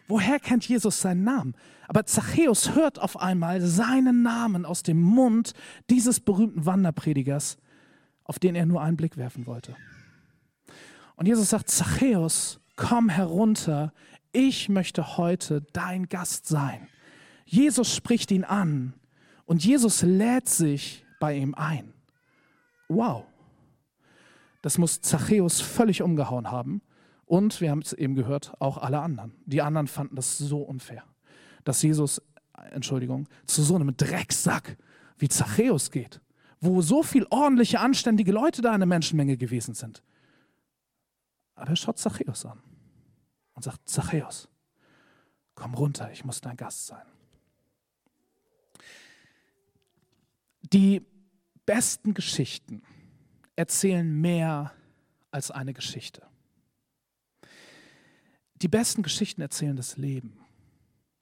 Woher 0.07 0.39
kennt 0.39 0.67
Jesus 0.67 1.01
seinen 1.01 1.23
Namen? 1.23 1.55
Aber 1.87 2.05
Zachäus 2.05 2.75
hört 2.75 2.99
auf 2.99 3.19
einmal 3.19 3.61
seinen 3.61 4.23
Namen 4.23 4.65
aus 4.65 4.83
dem 4.83 5.01
Mund 5.01 5.53
dieses 5.89 6.19
berühmten 6.19 6.65
Wanderpredigers, 6.65 7.57
auf 8.23 8.39
den 8.39 8.55
er 8.55 8.65
nur 8.65 8.81
einen 8.81 8.97
Blick 8.97 9.17
werfen 9.17 9.45
wollte. 9.45 9.75
Und 11.15 11.27
Jesus 11.27 11.49
sagt, 11.49 11.69
Zachäus, 11.69 12.59
komm 12.75 13.09
herunter, 13.09 13.93
ich 14.31 14.69
möchte 14.69 15.17
heute 15.17 15.61
dein 15.73 16.09
Gast 16.09 16.47
sein. 16.47 16.87
Jesus 17.45 17.93
spricht 17.93 18.31
ihn 18.31 18.43
an 18.43 18.93
und 19.45 19.63
Jesus 19.63 20.01
lädt 20.01 20.47
sich 20.47 21.05
bei 21.19 21.35
ihm 21.35 21.53
ein. 21.55 21.93
Wow. 22.87 23.25
Das 24.61 24.77
muss 24.77 25.01
Zachäus 25.01 25.59
völlig 25.59 26.01
umgehauen 26.01 26.49
haben. 26.51 26.81
Und 27.31 27.61
wir 27.61 27.71
haben 27.71 27.79
es 27.79 27.93
eben 27.93 28.15
gehört, 28.15 28.51
auch 28.59 28.77
alle 28.77 28.99
anderen. 28.99 29.31
Die 29.45 29.61
anderen 29.61 29.87
fanden 29.87 30.17
das 30.17 30.37
so 30.37 30.63
unfair, 30.63 31.05
dass 31.63 31.81
Jesus, 31.81 32.21
Entschuldigung, 32.71 33.29
zu 33.45 33.63
so 33.63 33.75
einem 33.75 33.95
Drecksack 33.95 34.77
wie 35.17 35.29
Zachäus 35.29 35.91
geht, 35.91 36.19
wo 36.59 36.81
so 36.81 37.03
viel 37.03 37.25
ordentliche, 37.29 37.79
anständige 37.79 38.33
Leute 38.33 38.61
da 38.61 38.73
in 38.73 38.81
der 38.81 38.87
Menschenmenge 38.87 39.37
gewesen 39.37 39.75
sind. 39.75 40.03
Aber 41.55 41.69
er 41.69 41.77
schaut 41.77 41.99
Zachäus 41.99 42.45
an 42.45 42.61
und 43.53 43.63
sagt, 43.63 43.87
Zachäus, 43.87 44.49
komm 45.55 45.73
runter, 45.73 46.11
ich 46.11 46.25
muss 46.25 46.41
dein 46.41 46.57
Gast 46.57 46.87
sein. 46.87 47.05
Die 50.73 51.01
besten 51.65 52.13
Geschichten 52.13 52.81
erzählen 53.55 54.19
mehr 54.19 54.73
als 55.31 55.49
eine 55.49 55.73
Geschichte. 55.73 56.23
Die 58.61 58.67
besten 58.67 59.01
Geschichten 59.01 59.41
erzählen 59.41 59.75
das 59.75 59.97
Leben. 59.97 60.39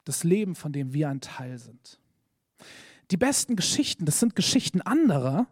Das 0.04 0.24
Leben, 0.24 0.54
von 0.54 0.72
dem 0.72 0.92
wir 0.92 1.08
ein 1.08 1.20
Teil 1.20 1.58
sind. 1.58 1.98
Die 3.10 3.16
besten 3.16 3.56
Geschichten, 3.56 4.04
das 4.04 4.20
sind 4.20 4.36
Geschichten 4.36 4.80
anderer 4.82 5.46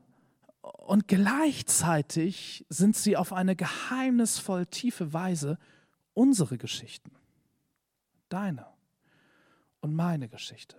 und 0.61 1.09
gleichzeitig 1.09 2.65
sind 2.69 2.97
sie 2.97 3.17
auf 3.17 3.33
eine 3.33 3.57
geheimnisvoll 3.57 4.67
tiefe 4.67 5.13
Weise 5.13 5.59
unsere 6.15 6.59
Geschichten. 6.59 7.11
Deine 8.29 8.67
und 9.81 9.95
meine 9.95 10.29
Geschichte. 10.29 10.77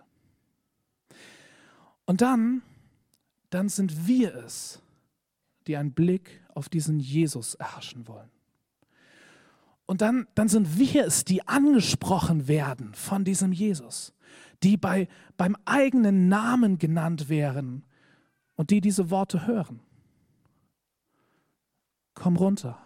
Und 2.06 2.20
dann, 2.20 2.62
dann 3.50 3.68
sind 3.68 4.06
wir 4.06 4.34
es, 4.34 4.80
die 5.66 5.76
einen 5.76 5.92
Blick 5.92 6.42
auf 6.54 6.68
diesen 6.68 7.00
Jesus 7.00 7.54
erhaschen 7.54 8.06
wollen. 8.08 8.30
Und 9.90 10.02
dann, 10.02 10.28
dann 10.36 10.46
sind 10.48 10.78
wir 10.78 11.04
es, 11.04 11.24
die 11.24 11.48
angesprochen 11.48 12.46
werden 12.46 12.94
von 12.94 13.24
diesem 13.24 13.50
Jesus, 13.50 14.14
die 14.62 14.76
bei, 14.76 15.08
beim 15.36 15.56
eigenen 15.64 16.28
Namen 16.28 16.78
genannt 16.78 17.28
wären 17.28 17.84
und 18.54 18.70
die 18.70 18.80
diese 18.80 19.10
Worte 19.10 19.48
hören. 19.48 19.80
Komm 22.14 22.36
runter. 22.36 22.78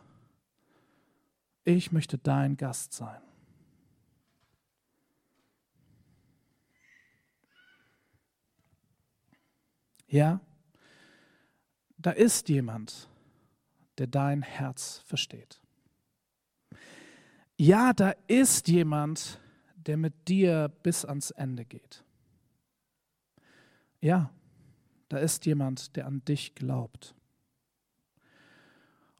Ich 1.64 1.92
möchte 1.92 2.16
dein 2.16 2.56
Gast 2.56 2.94
sein. 2.94 3.20
Ja, 10.06 10.40
da 11.98 12.12
ist 12.12 12.48
jemand, 12.48 13.10
der 13.98 14.06
dein 14.06 14.40
Herz 14.40 15.02
versteht 15.04 15.60
ja, 17.56 17.92
da 17.92 18.10
ist 18.26 18.68
jemand, 18.68 19.40
der 19.76 19.96
mit 19.96 20.28
dir 20.28 20.68
bis 20.82 21.04
ans 21.04 21.30
Ende 21.30 21.64
geht. 21.64 22.04
Ja, 24.00 24.30
da 25.08 25.18
ist 25.18 25.46
jemand, 25.46 25.96
der 25.96 26.06
an 26.06 26.24
dich 26.24 26.54
glaubt 26.54 27.14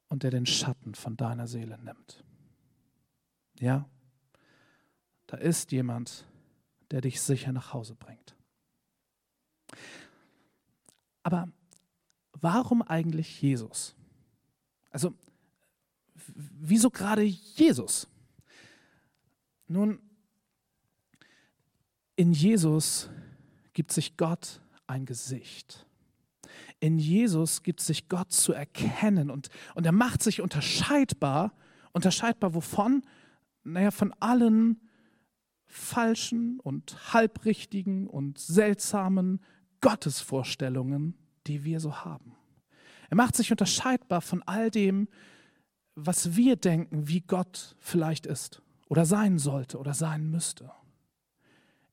und 0.09 0.23
der 0.23 0.31
den 0.31 0.47
Schatten 0.47 0.95
von 0.95 1.17
deiner 1.17 1.47
Seele 1.47 1.79
nimmt. 1.79 2.25
Ja, 3.61 3.89
da 5.27 5.37
ist 5.37 5.73
jemand, 5.73 6.27
der 6.91 7.01
dich 7.01 7.21
sicher 7.21 7.53
nach 7.53 7.73
Hause 7.73 7.95
bringt. 7.95 8.37
Aber 11.23 11.49
warum 12.33 12.83
eigentlich 12.83 13.41
Jesus? 13.41 13.97
Also, 14.91 15.15
wieso 16.35 16.91
gerade 16.91 17.23
Jesus? 17.23 18.07
Nun, 19.67 19.99
in 22.17 22.33
Jesus 22.33 23.09
gibt 23.73 23.93
sich 23.93 24.17
Gott 24.17 24.61
ein 24.87 25.07
Gesicht. 25.07 25.87
In 26.81 26.99
Jesus 26.99 27.63
gibt 27.63 27.81
sich 27.81 28.09
Gott 28.09 28.31
zu 28.31 28.53
erkennen 28.53 29.31
und, 29.31 29.49
und 29.75 29.87
er 29.87 29.93
macht 29.93 30.23
sich 30.23 30.41
unterscheidbar. 30.41 31.55
Unterscheidbar 31.93 32.55
wovon? 32.55 33.03
Naja, 33.63 33.91
von 33.91 34.13
allen 34.21 34.81
falschen 35.65 36.61
und 36.61 37.13
halbrichtigen 37.13 38.07
und 38.07 38.39
seltsamen 38.39 39.41
Gottesvorstellungen, 39.81 41.17
die 41.47 41.65
wir 41.65 41.81
so 41.81 42.05
haben. 42.05 42.37
Er 43.09 43.17
macht 43.17 43.35
sich 43.35 43.51
unterscheidbar 43.51 44.21
von 44.21 44.43
all 44.43 44.71
dem, 44.71 45.09
was 45.95 46.37
wir 46.37 46.57
denken, 46.57 47.09
wie 47.09 47.21
Gott 47.23 47.77
vielleicht 47.81 48.27
ist 48.27 48.63
oder 48.95 49.07
sein 49.07 49.41
sollte 49.41 49.79
oder 49.79 49.93
sein 49.93 50.31
müsste. 50.31 50.71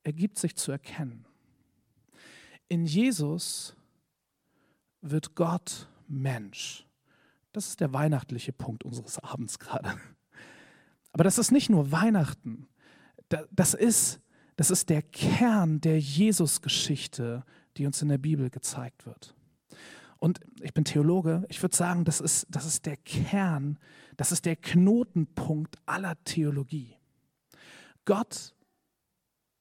Er 0.04 0.12
gibt 0.12 0.38
sich 0.38 0.54
zu 0.54 0.70
erkennen. 0.70 1.26
In 2.68 2.86
Jesus 2.86 3.74
wird 5.00 5.34
Gott 5.34 5.88
Mensch. 6.06 6.86
Das 7.50 7.66
ist 7.66 7.80
der 7.80 7.92
weihnachtliche 7.92 8.52
Punkt 8.52 8.84
unseres 8.84 9.18
Abends 9.18 9.58
gerade. 9.58 9.96
Aber 11.10 11.24
das 11.24 11.38
ist 11.38 11.50
nicht 11.50 11.70
nur 11.70 11.90
Weihnachten. 11.90 12.68
Das 13.50 13.74
ist, 13.74 14.20
das 14.54 14.70
ist 14.70 14.88
der 14.88 15.02
Kern 15.02 15.80
der 15.80 15.98
Jesus-Geschichte, 15.98 17.44
die 17.78 17.86
uns 17.86 18.00
in 18.00 18.10
der 18.10 18.18
Bibel 18.18 18.48
gezeigt 18.48 19.06
wird. 19.06 19.34
Und 20.20 20.38
ich 20.60 20.72
bin 20.72 20.84
Theologe, 20.84 21.44
ich 21.48 21.60
würde 21.60 21.74
sagen, 21.74 22.04
das 22.04 22.20
ist, 22.20 22.46
das 22.48 22.64
ist 22.64 22.86
der 22.86 22.96
Kern, 22.96 23.80
das 24.16 24.32
ist 24.32 24.44
der 24.44 24.56
Knotenpunkt 24.56 25.76
aller 25.86 26.22
Theologie. 26.24 26.96
Gott 28.04 28.54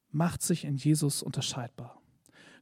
macht 0.10 0.42
sich 0.42 0.66
in 0.66 0.76
Jesus 0.76 1.24
unterscheidbar. 1.24 2.02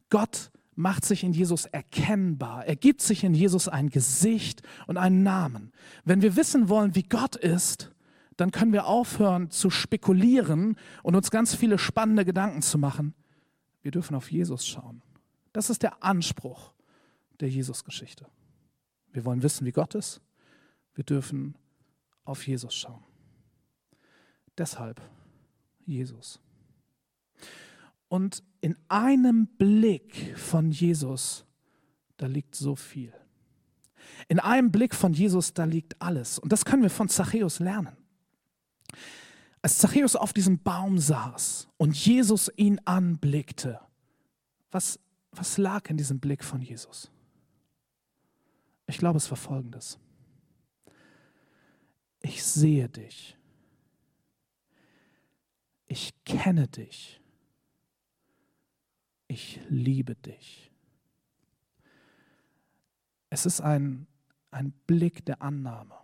Gott 0.10 0.52
macht 0.76 1.04
sich 1.04 1.24
in 1.24 1.34
Jesus 1.34 1.66
erkennbar. 1.66 2.66
Er 2.66 2.76
gibt 2.76 3.02
sich 3.02 3.24
in 3.24 3.34
Jesus 3.34 3.68
ein 3.68 3.90
Gesicht 3.90 4.62
und 4.88 4.98
einen 4.98 5.24
Namen. 5.24 5.72
Wenn 6.06 6.22
wir 6.22 6.36
wissen 6.36 6.70
wollen, 6.70 6.96
wie 6.96 7.04
Gott 7.04 7.36
ist, 7.36 7.92
dann 8.38 8.52
können 8.52 8.72
wir 8.72 8.86
aufhören 8.86 9.52
zu 9.52 9.70
spekulieren 9.70 10.78
und 11.04 11.16
uns 11.16 11.32
ganz 11.32 11.54
viele 11.54 11.78
spannende 11.78 12.24
Gedanken 12.24 12.62
zu 12.62 12.78
machen. 12.78 13.14
Wir 13.82 13.92
dürfen 13.92 14.16
auf 14.16 14.32
Jesus 14.32 14.66
schauen. 14.66 15.02
Das 15.52 15.70
ist 15.70 15.84
der 15.84 16.04
Anspruch 16.04 16.72
der 17.42 17.50
Jesus-Geschichte. 17.50 18.28
Wir 19.12 19.26
wollen 19.26 19.44
wissen, 19.44 19.66
wie 19.66 19.72
Gott 19.72 19.96
ist. 19.96 20.22
Wir 20.94 21.04
dürfen 21.04 21.56
auf 22.30 22.48
Jesus 22.48 22.74
schauen. 22.74 23.04
Deshalb 24.58 25.02
Jesus. 25.86 26.40
Und 28.08 28.44
in 28.62 28.78
einem 28.88 29.48
Blick 29.48 30.38
von 30.38 30.72
Jesus, 30.72 31.46
da 32.18 32.28
liegt 32.28 32.56
so 32.56 32.76
viel. 32.76 33.14
In 34.28 34.40
einem 34.40 34.72
Blick 34.72 34.94
von 34.94 35.14
Jesus, 35.14 35.54
da 35.54 35.64
liegt 35.64 36.02
alles. 36.02 36.40
Und 36.40 36.52
das 36.52 36.66
können 36.66 36.84
wir 36.84 36.90
von 36.90 37.10
Zachäus 37.10 37.60
lernen. 37.60 37.96
Als 39.62 39.78
Zachäus 39.78 40.16
auf 40.16 40.34
diesem 40.34 40.60
Baum 40.60 41.00
saß 41.00 41.68
und 41.78 41.96
Jesus 41.96 42.52
ihn 42.56 42.80
anblickte, 42.86 43.80
was, 44.72 45.00
was 45.32 45.58
lag 45.58 45.90
in 45.90 45.98
diesem 45.98 46.20
Blick 46.20 46.44
von 46.44 46.62
Jesus? 46.62 47.12
Ich 48.88 48.98
glaube, 48.98 49.18
es 49.18 49.30
war 49.30 49.38
folgendes. 49.38 50.00
Ich 52.22 52.44
sehe 52.44 52.90
dich. 52.90 53.38
Ich 55.88 56.14
kenne 56.24 56.68
dich. 56.68 57.20
Ich 59.28 59.60
liebe 59.70 60.16
dich. 60.16 60.72
Es 63.30 63.46
ist 63.46 63.62
ein, 63.62 64.08
ein 64.52 64.72
Blick 64.88 65.26
der 65.26 65.42
Annahme. 65.42 65.96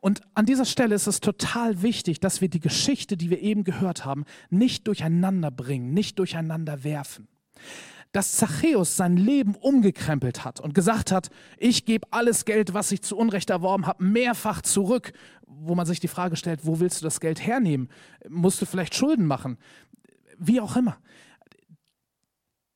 Und 0.00 0.20
an 0.34 0.44
dieser 0.44 0.64
Stelle 0.64 0.94
ist 0.94 1.06
es 1.06 1.20
total 1.20 1.82
wichtig, 1.82 2.20
dass 2.20 2.40
wir 2.40 2.48
die 2.48 2.60
Geschichte, 2.60 3.16
die 3.16 3.30
wir 3.30 3.40
eben 3.40 3.64
gehört 3.64 4.04
haben, 4.04 4.24
nicht 4.50 4.86
durcheinander 4.86 5.50
bringen, 5.50 5.94
nicht 5.94 6.18
durcheinander 6.18 6.84
werfen. 6.84 7.28
Dass 8.12 8.36
Zachäus 8.36 8.96
sein 8.96 9.16
Leben 9.16 9.54
umgekrempelt 9.54 10.44
hat 10.44 10.60
und 10.60 10.74
gesagt 10.74 11.12
hat, 11.12 11.30
ich 11.56 11.86
gebe 11.86 12.06
alles 12.10 12.44
Geld, 12.44 12.74
was 12.74 12.92
ich 12.92 13.02
zu 13.02 13.16
Unrecht 13.16 13.50
erworben 13.50 13.86
habe, 13.86 14.04
mehrfach 14.04 14.60
zurück, 14.60 15.12
wo 15.46 15.74
man 15.74 15.86
sich 15.86 16.00
die 16.00 16.08
Frage 16.08 16.36
stellt, 16.36 16.66
wo 16.66 16.80
willst 16.80 17.00
du 17.00 17.04
das 17.04 17.20
Geld 17.20 17.44
hernehmen? 17.44 17.88
Musst 18.28 18.60
du 18.60 18.66
vielleicht 18.66 18.94
Schulden 18.94 19.26
machen? 19.26 19.58
Wie 20.38 20.60
auch 20.60 20.76
immer. 20.76 20.98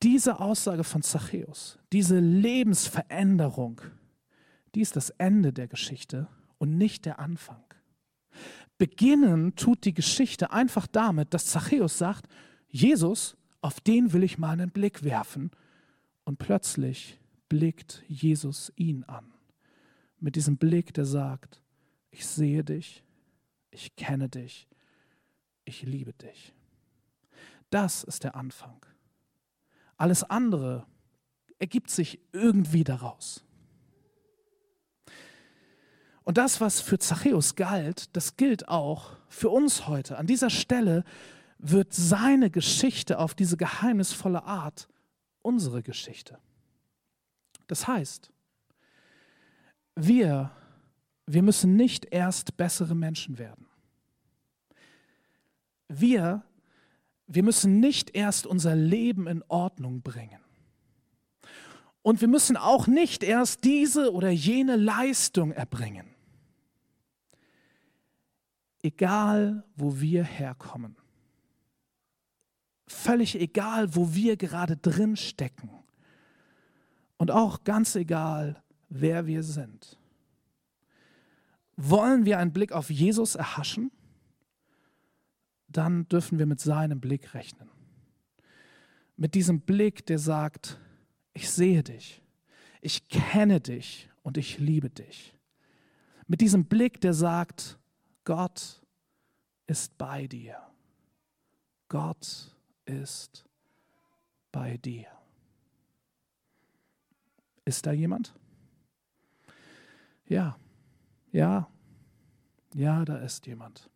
Diese 0.02 0.40
Aussage 0.40 0.84
von 0.84 1.02
Zachäus, 1.02 1.78
diese 1.92 2.18
Lebensveränderung, 2.18 3.80
die 4.74 4.82
ist 4.82 4.96
das 4.96 5.10
Ende 5.10 5.52
der 5.52 5.68
Geschichte 5.68 6.28
und 6.58 6.76
nicht 6.76 7.06
der 7.06 7.18
Anfang. 7.18 7.62
Beginnen 8.78 9.56
tut 9.56 9.84
die 9.84 9.94
Geschichte 9.94 10.52
einfach 10.52 10.86
damit, 10.86 11.32
dass 11.32 11.46
Zachäus 11.46 11.96
sagt, 11.96 12.26
Jesus, 12.68 13.36
auf 13.60 13.80
den 13.80 14.12
will 14.12 14.22
ich 14.22 14.38
mal 14.38 14.50
einen 14.50 14.70
Blick 14.70 15.02
werfen. 15.02 15.50
Und 16.24 16.38
plötzlich 16.38 17.18
blickt 17.48 18.02
Jesus 18.08 18.72
ihn 18.76 19.04
an. 19.04 19.32
Mit 20.18 20.36
diesem 20.36 20.56
Blick, 20.56 20.92
der 20.94 21.04
sagt, 21.04 21.62
ich 22.10 22.26
sehe 22.26 22.64
dich, 22.64 23.04
ich 23.70 23.94
kenne 23.96 24.28
dich, 24.28 24.66
ich 25.64 25.82
liebe 25.82 26.12
dich. 26.14 26.54
Das 27.70 28.04
ist 28.04 28.24
der 28.24 28.34
Anfang. 28.34 28.84
Alles 29.96 30.24
andere 30.24 30.86
ergibt 31.58 31.90
sich 31.90 32.20
irgendwie 32.32 32.84
daraus. 32.84 33.44
Und 36.24 36.38
das, 36.38 36.60
was 36.60 36.80
für 36.80 36.98
Zachäus 36.98 37.54
galt, 37.54 38.16
das 38.16 38.36
gilt 38.36 38.68
auch 38.68 39.16
für 39.28 39.48
uns 39.48 39.86
heute. 39.86 40.18
An 40.18 40.26
dieser 40.26 40.50
Stelle 40.50 41.04
wird 41.58 41.92
seine 41.92 42.50
Geschichte 42.50 43.18
auf 43.18 43.34
diese 43.34 43.56
geheimnisvolle 43.56 44.44
Art 44.44 44.88
unsere 45.42 45.82
Geschichte. 45.82 46.38
Das 47.66 47.88
heißt, 47.88 48.30
wir, 49.94 50.50
wir 51.26 51.42
müssen 51.42 51.76
nicht 51.76 52.06
erst 52.12 52.56
bessere 52.56 52.94
Menschen 52.94 53.38
werden. 53.38 53.66
Wir, 55.88 56.44
wir 57.26 57.42
müssen 57.42 57.80
nicht 57.80 58.14
erst 58.14 58.46
unser 58.46 58.76
Leben 58.76 59.26
in 59.26 59.42
Ordnung 59.48 60.02
bringen. 60.02 60.40
Und 62.02 62.20
wir 62.20 62.28
müssen 62.28 62.56
auch 62.56 62.86
nicht 62.86 63.24
erst 63.24 63.64
diese 63.64 64.12
oder 64.12 64.30
jene 64.30 64.76
Leistung 64.76 65.52
erbringen 65.52 66.16
egal 68.86 69.64
wo 69.74 70.00
wir 70.00 70.24
herkommen, 70.24 70.96
völlig 72.86 73.40
egal, 73.40 73.94
wo 73.94 74.14
wir 74.14 74.36
gerade 74.36 74.76
drin 74.76 75.16
stecken 75.16 75.70
und 77.16 77.30
auch 77.30 77.64
ganz 77.64 77.96
egal, 77.96 78.62
wer 78.88 79.26
wir 79.26 79.42
sind. 79.42 79.98
Wollen 81.76 82.24
wir 82.24 82.38
einen 82.38 82.52
Blick 82.52 82.72
auf 82.72 82.90
Jesus 82.90 83.34
erhaschen? 83.34 83.90
Dann 85.68 86.08
dürfen 86.08 86.38
wir 86.38 86.46
mit 86.46 86.60
seinem 86.60 87.00
Blick 87.00 87.34
rechnen. 87.34 87.68
Mit 89.16 89.34
diesem 89.34 89.60
Blick, 89.60 90.06
der 90.06 90.18
sagt, 90.18 90.78
ich 91.34 91.50
sehe 91.50 91.82
dich, 91.82 92.22
ich 92.80 93.08
kenne 93.08 93.60
dich 93.60 94.08
und 94.22 94.38
ich 94.38 94.58
liebe 94.58 94.90
dich. 94.90 95.34
Mit 96.26 96.40
diesem 96.40 96.64
Blick, 96.64 97.00
der 97.00 97.14
sagt, 97.14 97.78
Gott 98.24 98.82
ist 99.66 99.96
bei 99.98 100.26
dir. 100.26 100.56
Gott 101.88 102.55
ist 102.86 103.44
bei 104.52 104.76
dir. 104.78 105.06
Ist 107.64 107.86
da 107.86 107.92
jemand? 107.92 108.34
Ja, 110.26 110.58
ja, 111.30 111.70
ja, 112.74 113.04
da 113.04 113.18
ist 113.18 113.46
jemand. 113.46 113.90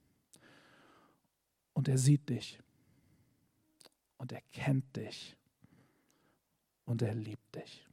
Und 1.72 1.88
er 1.88 1.98
sieht 1.98 2.28
dich. 2.28 2.58
Und 4.16 4.32
er 4.32 4.42
kennt 4.52 4.96
dich. 4.96 5.36
Und 6.84 7.02
er 7.02 7.14
liebt 7.14 7.54
dich. 7.54 7.89